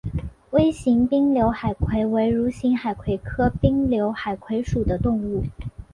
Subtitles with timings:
[0.49, 5.43] 微型滨瘤海葵为蠕形海葵科滨瘤海葵属的动物。